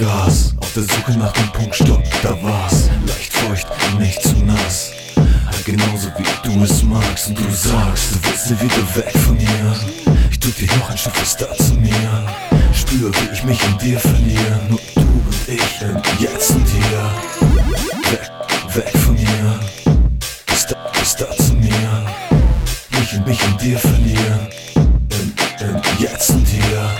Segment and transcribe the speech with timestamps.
[0.00, 0.54] Gras.
[0.58, 2.88] Auf der Suche nach dem Punktstopp, da war's.
[3.06, 3.68] Leicht feucht
[3.98, 4.99] nicht zu nass.
[5.70, 9.76] Genauso wie du es magst und du sagst, du willst nie wieder weg von hier.
[10.28, 12.26] Ich drück dich noch ein Stück fester zu mir.
[12.74, 14.60] Spür, wie ich mich in dir verliere.
[14.68, 17.12] Nur du und ich, im Jetzt und hier.
[18.10, 19.60] Weg, weg von hier.
[20.46, 22.04] Bis da, bis da zu mir.
[22.98, 23.80] Mich und mich in dir
[25.60, 26.90] im Jetzt und hier.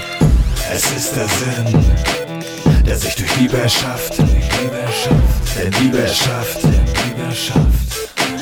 [0.72, 1.84] Es ist der Sinn,
[2.86, 4.16] der sich durch Liebe erschafft.
[4.16, 5.56] Durch Liebe erschafft.
[5.56, 6.62] Der Liebe erschafft.
[6.62, 7.89] Der Liebe erschafft.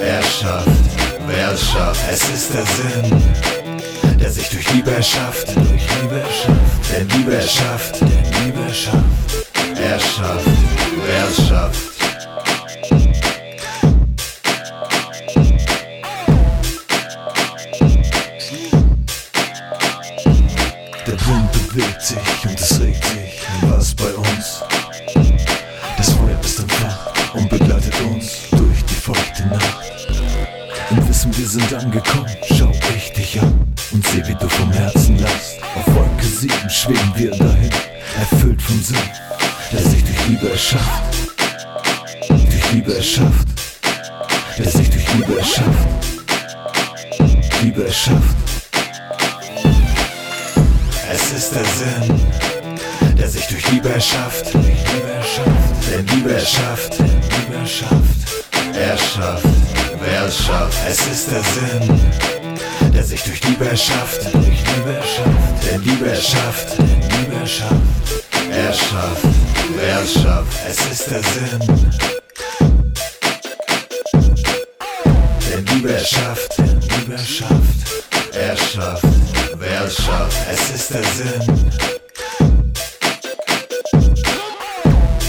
[0.00, 0.68] Er schafft,
[1.26, 2.00] wer schafft.
[2.10, 3.22] Es ist der Sinn,
[4.20, 5.48] der sich durch Liebe erschafft.
[5.56, 6.90] Durch Liebe erschafft.
[6.92, 8.00] Der Liebe erschafft.
[8.00, 9.04] Der Liebe erschafft.
[9.76, 10.46] Er schafft,
[11.04, 11.98] wer schafft.
[21.06, 23.42] Der Wind bewegt sich und es regt sich.
[23.62, 24.62] Was bei uns?
[25.96, 28.57] Das Feuer ist entfacht und begleitet uns
[31.18, 35.56] Wissen, wir sind angekommen, schau ich dich an und seh, wie du vom Herzen lachst.
[35.74, 37.72] Auf Wolke 7 schweben wir dahin,
[38.20, 38.96] erfüllt vom Sinn,
[39.72, 41.02] der sich durch Liebe erschafft.
[42.28, 43.48] Durch Liebe erschafft,
[44.58, 45.88] der sich durch Liebe erschafft.
[47.64, 48.36] Liebe erschafft.
[51.12, 52.20] Es ist der Sinn,
[53.18, 54.54] der sich durch Liebe erschafft.
[54.54, 55.90] Durch Liebe erschafft.
[55.90, 56.98] Der Liebe erschafft.
[57.00, 58.18] Der Liebe erschafft.
[58.74, 59.44] Er schafft,
[60.00, 60.78] wer es schafft.
[60.88, 62.00] Es ist der Sinn,
[62.92, 64.24] der sich durch Liebe erschafft.
[64.32, 65.66] Durch Liebe erschafft.
[65.66, 66.78] Der Liebe erschafft.
[66.78, 67.74] Der Liebe erschafft.
[68.50, 69.24] Er schafft,
[69.76, 70.58] wer es schafft.
[70.68, 71.60] Es ist der Sinn.
[75.50, 76.58] Der Liebe erschafft.
[76.58, 77.78] Der Liebe erschafft.
[78.32, 79.04] Er schafft,
[79.56, 80.36] wer es schafft.
[80.50, 81.70] Es ist der Sinn.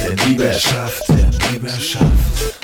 [0.01, 1.09] Der Liebe erschafft.
[1.09, 2.58] Der Liebe erschafft.